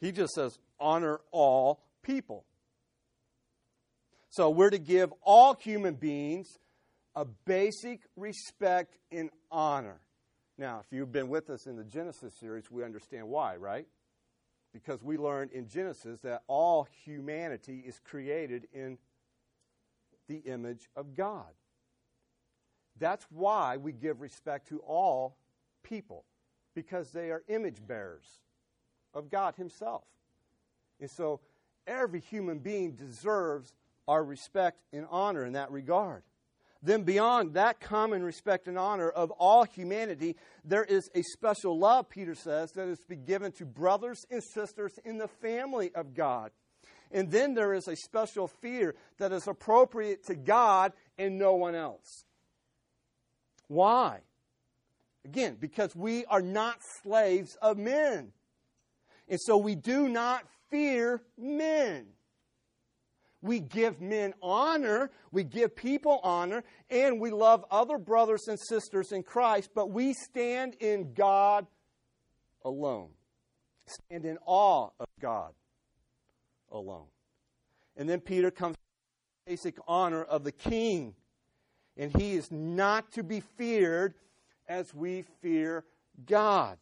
[0.00, 2.46] He just says, honor all people.
[4.30, 6.46] So we're to give all human beings
[7.14, 10.00] a basic respect and honor.
[10.56, 13.86] Now, if you've been with us in the Genesis series, we understand why, right?
[14.72, 18.96] Because we learned in Genesis that all humanity is created in
[20.28, 21.52] the image of God.
[22.98, 25.36] That's why we give respect to all
[25.82, 26.24] people,
[26.74, 28.40] because they are image bearers
[29.12, 30.04] of God Himself.
[31.00, 31.40] And so
[31.86, 33.74] every human being deserves
[34.08, 36.22] our respect and honor in that regard.
[36.82, 42.08] Then, beyond that common respect and honor of all humanity, there is a special love,
[42.10, 46.14] Peter says, that is to be given to brothers and sisters in the family of
[46.14, 46.50] God.
[47.12, 51.76] And then there is a special fear that is appropriate to God and no one
[51.76, 52.24] else.
[53.68, 54.20] Why?
[55.24, 58.32] Again, because we are not slaves of men.
[59.28, 62.06] And so we do not fear men.
[63.42, 69.10] We give men honor, we give people honor, and we love other brothers and sisters
[69.10, 71.66] in Christ, but we stand in God
[72.64, 73.10] alone.
[73.86, 75.52] Stand in awe of God
[76.70, 77.06] alone.
[77.96, 78.82] And then Peter comes to
[79.44, 81.14] the basic honor of the king.
[81.96, 84.14] And he is not to be feared
[84.68, 85.84] as we fear
[86.26, 86.78] God.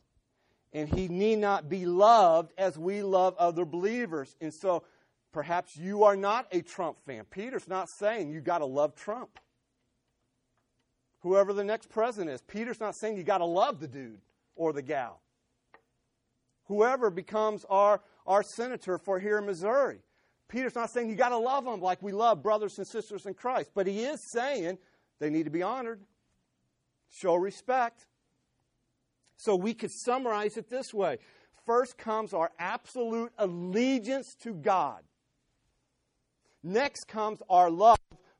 [0.72, 4.36] And he need not be loved as we love other believers.
[4.40, 4.84] And so
[5.32, 7.24] Perhaps you are not a Trump fan.
[7.30, 9.38] Peter's not saying you got to love Trump.
[11.20, 14.20] Whoever the next president is, Peter's not saying you got to love the dude
[14.56, 15.20] or the gal.
[16.64, 19.98] Whoever becomes our, our senator for here in Missouri,
[20.48, 23.34] Peter's not saying you got to love them like we love brothers and sisters in
[23.34, 24.78] Christ, but he is saying
[25.20, 26.00] they need to be honored,
[27.08, 28.06] show respect.
[29.36, 31.18] So we could summarize it this way
[31.66, 35.02] first comes our absolute allegiance to God.
[36.62, 37.98] Next comes our love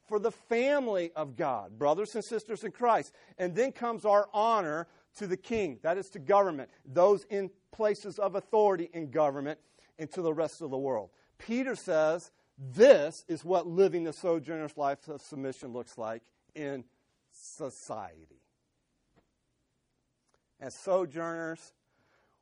[0.09, 3.13] for the family of God, brothers and sisters in Christ.
[3.39, 8.19] And then comes our honor to the king, that is to government, those in places
[8.19, 9.59] of authority in government,
[9.99, 11.11] and to the rest of the world.
[11.39, 16.23] Peter says this is what living the sojourner's life of submission looks like
[16.55, 16.85] in
[17.33, 18.43] society.
[20.61, 21.73] As sojourners,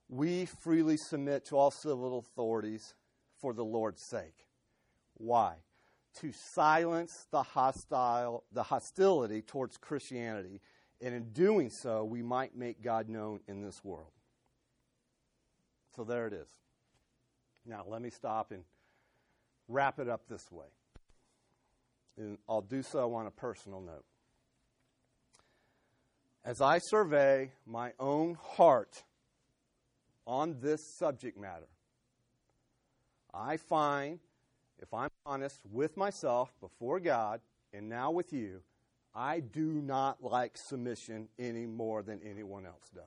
[0.09, 2.95] we freely submit to all civil authorities
[3.41, 4.47] for the Lord's sake.
[5.15, 5.55] Why?
[6.21, 10.61] To silence the hostile the hostility towards Christianity,
[11.01, 14.11] and in doing so, we might make God known in this world.
[15.95, 16.49] So there it is.
[17.67, 18.65] Now let me stop and
[19.69, 20.67] wrap it up this way.
[22.17, 24.05] And I'll do so on a personal note.
[26.45, 29.05] As I survey my own heart
[30.27, 31.69] on this subject matter,
[33.35, 34.19] I find
[34.81, 37.41] if I'm honest with myself before God
[37.73, 38.63] and now with you,
[39.15, 43.05] I do not like submission any more than anyone else does.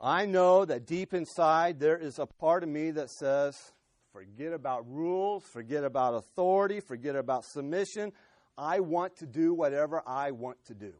[0.00, 3.72] I know that deep inside there is a part of me that says,
[4.12, 8.12] forget about rules, forget about authority, forget about submission.
[8.58, 10.92] I want to do whatever I want to do.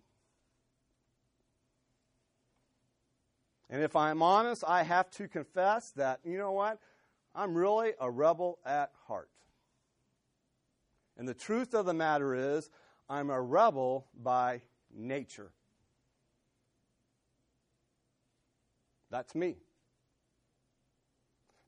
[3.69, 6.79] And if I'm honest, I have to confess that, you know what?
[7.35, 9.29] I'm really a rebel at heart.
[11.19, 12.71] And the truth of the matter is,
[13.09, 14.63] I'm a rebel by
[14.95, 15.51] nature.
[19.11, 19.57] That's me.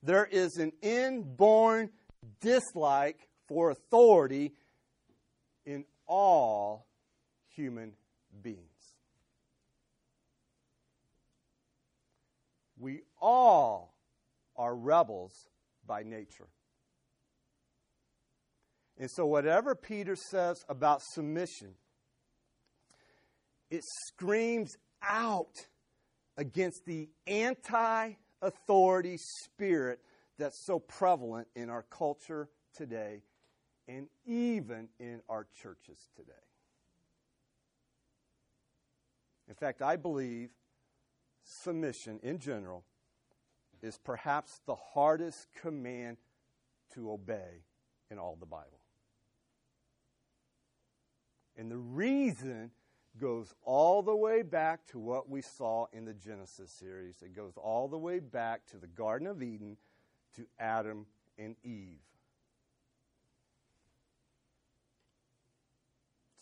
[0.03, 1.91] There is an inborn
[2.41, 4.53] dislike for authority
[5.65, 6.87] in all
[7.49, 7.95] human
[8.43, 8.69] beings.
[12.79, 13.95] We all
[14.57, 15.33] are rebels
[15.87, 16.49] by nature.
[18.99, 21.75] And so, whatever Peter says about submission,
[23.71, 25.55] it screams out
[26.37, 28.13] against the anti
[28.43, 30.01] authority spirit
[30.39, 33.23] that's so prevalent in our culture today
[33.87, 36.33] and even in our churches today.
[39.49, 40.51] In fact, I believe
[41.43, 42.85] submission in general
[43.83, 46.17] is perhaps the hardest command
[46.95, 47.63] to obey
[48.11, 48.81] in all the Bible.
[51.57, 52.71] And the reason
[53.21, 57.17] goes all the way back to what we saw in the Genesis series.
[57.23, 59.77] It goes all the way back to the Garden of Eden,
[60.37, 61.07] to Adam
[61.37, 61.99] and Eve.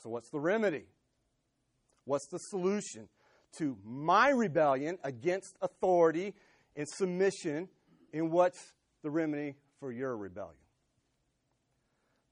[0.02, 0.84] So, what's the remedy?
[2.04, 3.08] What's the solution
[3.58, 6.34] to my rebellion against authority
[6.76, 7.68] and submission?
[8.12, 8.72] And what's
[9.02, 10.54] the remedy for your rebellion?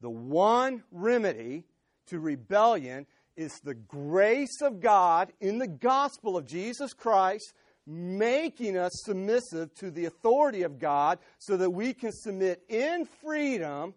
[0.00, 1.64] The one remedy
[2.08, 7.52] to rebellion is the grace of God in the gospel of Jesus Christ
[7.86, 13.94] making us submissive to the authority of God so that we can submit in freedom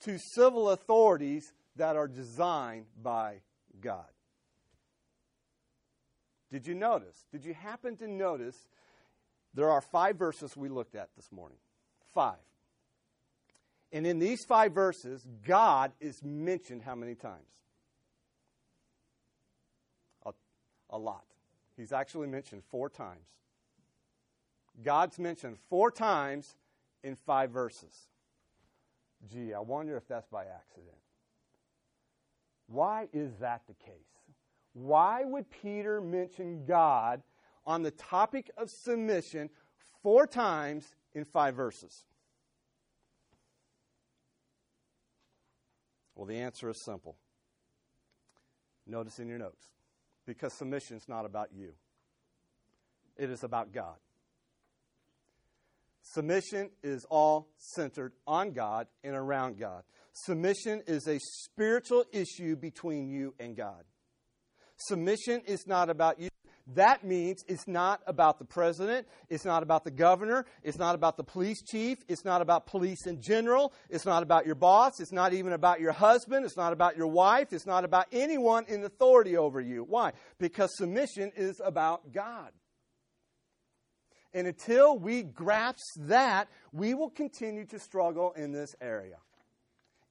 [0.00, 3.40] to civil authorities that are designed by
[3.80, 4.06] God.
[6.50, 7.26] Did you notice?
[7.30, 8.56] Did you happen to notice
[9.58, 11.58] there are five verses we looked at this morning?
[12.14, 12.38] Five.
[13.90, 17.42] And in these five verses, God is mentioned how many times?
[20.24, 20.30] a
[20.90, 21.24] a lot.
[21.76, 23.26] He's actually mentioned four times.
[24.84, 26.54] God's mentioned four times
[27.02, 28.06] in five verses.
[29.28, 30.94] Gee, I wonder if that's by accident.
[32.68, 34.22] Why is that the case?
[34.72, 37.22] Why would Peter mention God
[37.68, 39.50] on the topic of submission
[40.02, 42.06] four times in five verses?
[46.16, 47.16] Well, the answer is simple.
[48.86, 49.62] Notice in your notes
[50.26, 51.74] because submission is not about you,
[53.16, 53.96] it is about God.
[56.02, 59.82] Submission is all centered on God and around God.
[60.14, 63.84] Submission is a spiritual issue between you and God.
[64.78, 66.30] Submission is not about you.
[66.74, 71.16] That means it's not about the president, it's not about the governor, it's not about
[71.16, 75.12] the police chief, it's not about police in general, it's not about your boss, it's
[75.12, 78.84] not even about your husband, it's not about your wife, it's not about anyone in
[78.84, 79.82] authority over you.
[79.88, 80.12] Why?
[80.38, 82.50] Because submission is about God.
[84.34, 89.16] And until we grasp that, we will continue to struggle in this area.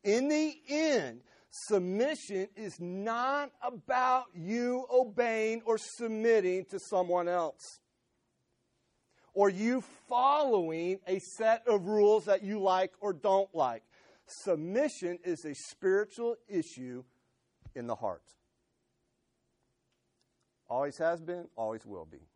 [0.04, 7.80] In the end, Submission is not about you obeying or submitting to someone else
[9.38, 13.84] or you following a set of rules that you like or don't like.
[14.26, 17.04] Submission is a spiritual issue
[17.76, 18.24] in the heart.
[20.68, 22.28] Always has been, always will be.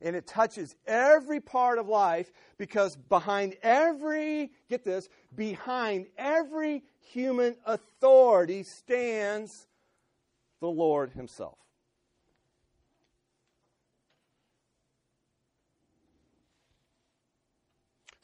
[0.00, 7.56] And it touches every part of life because behind every, get this, behind every human
[7.66, 9.66] authority stands
[10.60, 11.58] the Lord Himself.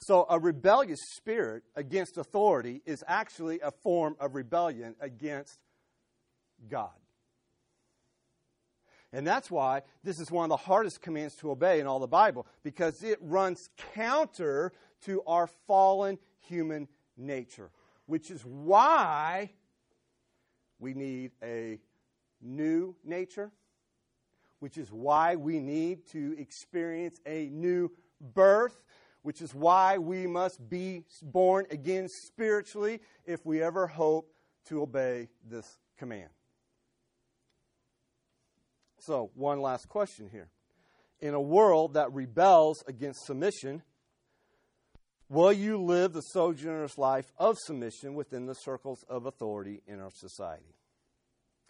[0.07, 5.59] So, a rebellious spirit against authority is actually a form of rebellion against
[6.69, 6.91] God.
[9.15, 12.07] And that's why this is one of the hardest commands to obey in all the
[12.07, 17.71] Bible, because it runs counter to our fallen human nature
[18.07, 19.51] which is why
[20.79, 21.81] we need a
[22.41, 23.51] new nature,
[24.61, 27.91] which is why we need to experience a new
[28.35, 28.83] birth,
[29.23, 34.31] which is why we must be born again spiritually if we ever hope
[34.67, 36.29] to obey this command.
[39.07, 40.49] So, one last question here.
[41.21, 43.83] In a world that rebels against submission,
[45.29, 50.11] Will you live the sojourner's life of submission within the circles of authority in our
[50.13, 50.77] society?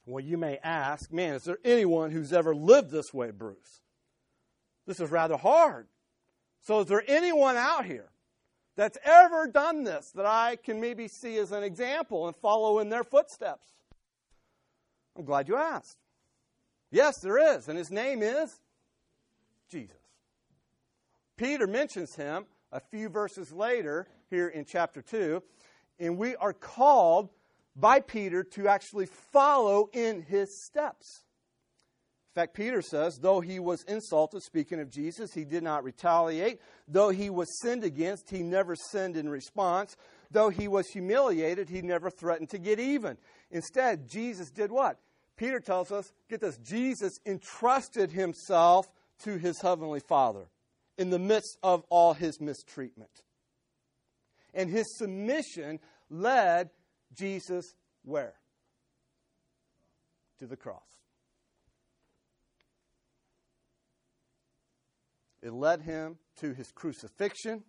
[0.06, 3.80] Well, you may ask, man, is there anyone who's ever lived this way, Bruce?
[4.86, 5.86] This is rather hard.
[6.60, 8.10] So, is there anyone out here
[8.76, 12.90] that's ever done this that I can maybe see as an example and follow in
[12.90, 13.66] their footsteps?
[15.16, 16.03] I'm glad you asked.
[16.94, 18.60] Yes, there is, and his name is
[19.68, 19.96] Jesus.
[21.36, 25.42] Peter mentions him a few verses later, here in chapter 2,
[25.98, 27.30] and we are called
[27.74, 31.24] by Peter to actually follow in his steps.
[32.30, 36.60] In fact, Peter says, though he was insulted, speaking of Jesus, he did not retaliate.
[36.86, 39.96] Though he was sinned against, he never sinned in response.
[40.30, 43.18] Though he was humiliated, he never threatened to get even.
[43.50, 45.00] Instead, Jesus did what?
[45.36, 48.86] Peter tells us, get this, Jesus entrusted himself
[49.24, 50.46] to his heavenly Father
[50.96, 53.10] in the midst of all his mistreatment.
[54.52, 56.70] And his submission led
[57.12, 57.74] Jesus
[58.04, 58.34] where?
[60.38, 60.82] To the cross.
[65.42, 67.64] It led him to his crucifixion,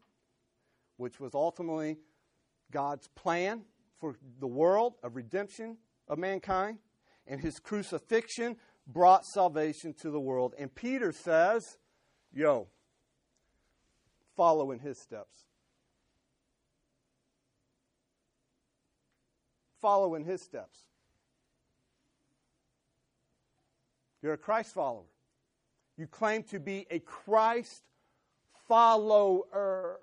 [0.97, 1.97] which was ultimately
[2.71, 3.63] God's plan
[3.99, 6.77] for the world of redemption of mankind.
[7.27, 8.57] And his crucifixion
[8.87, 10.53] brought salvation to the world.
[10.59, 11.77] And Peter says,
[12.33, 12.67] Yo,
[14.35, 15.45] follow in his steps.
[19.81, 20.79] Follow in his steps.
[24.21, 25.05] You're a Christ follower.
[25.97, 27.83] You claim to be a Christ
[28.67, 29.99] follower.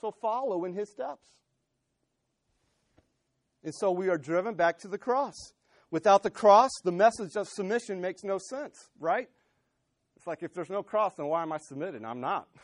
[0.00, 1.28] So follow in his steps.
[3.62, 5.34] And so we are driven back to the cross.
[5.90, 9.28] Without the cross, the message of submission makes no sense, right?
[10.16, 12.04] It's like if there's no cross, then why am I submitted?
[12.04, 12.48] I'm not.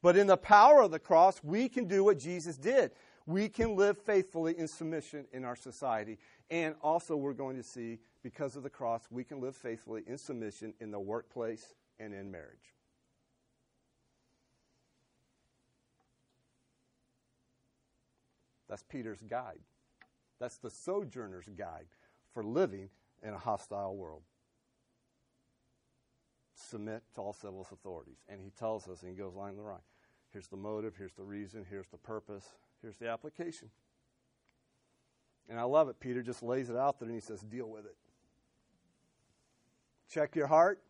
[0.00, 2.92] But in the power of the cross, we can do what Jesus did.
[3.26, 6.18] We can live faithfully in submission in our society.
[6.50, 10.16] And also, we're going to see, because of the cross, we can live faithfully in
[10.16, 12.74] submission in the workplace and in marriage.
[18.68, 19.58] That's Peter's guide.
[20.40, 21.86] That's the sojourner's guide
[22.32, 22.90] for living
[23.22, 24.22] in a hostile world.
[26.54, 28.18] Submit to all civil authorities.
[28.28, 29.78] And he tells us, and he goes line the line.
[30.32, 32.44] Here's the motive, here's the reason, here's the purpose,
[32.82, 33.70] here's the application.
[35.48, 35.98] And I love it.
[35.98, 37.96] Peter just lays it out there and he says, deal with it.
[40.10, 40.82] Check your heart.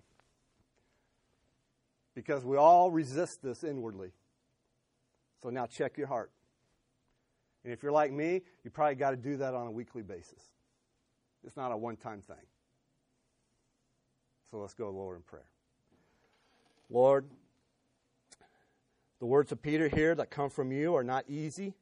[2.14, 4.10] Because we all resist this inwardly.
[5.40, 6.32] So now check your heart.
[7.68, 10.40] And if you're like me, you probably got to do that on a weekly basis.
[11.44, 12.46] It's not a one time thing.
[14.50, 15.44] So let's go, Lord, in prayer.
[16.88, 17.26] Lord,
[19.20, 21.74] the words of Peter here that come from you are not easy,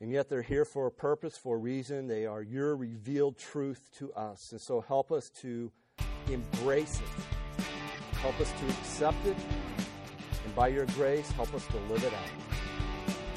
[0.00, 2.08] and yet they're here for a purpose, for a reason.
[2.08, 4.50] They are your revealed truth to us.
[4.50, 5.70] And so help us to
[6.28, 7.64] embrace it,
[8.16, 9.36] help us to accept it,
[10.44, 12.51] and by your grace, help us to live it out.